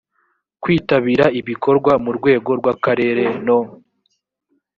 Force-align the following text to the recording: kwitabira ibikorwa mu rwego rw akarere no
kwitabira 0.61 1.25
ibikorwa 1.39 1.91
mu 2.03 2.11
rwego 2.17 2.49
rw 2.59 2.65
akarere 2.73 3.25
no 3.45 3.59